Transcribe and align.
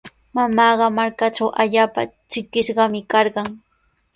Mamaaqa 0.35 0.87
markantraw 0.97 1.49
allaapa 1.61 2.01
trikishqami 2.31 2.99
karqan. 3.11 3.47